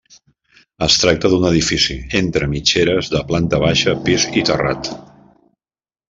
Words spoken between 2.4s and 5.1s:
mitgeres de planta baixa, pis i terrat.